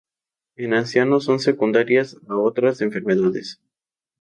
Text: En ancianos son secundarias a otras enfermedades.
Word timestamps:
En 0.55 0.73
ancianos 0.73 1.25
son 1.25 1.37
secundarias 1.39 2.17
a 2.27 2.35
otras 2.35 2.81
enfermedades. 2.81 3.61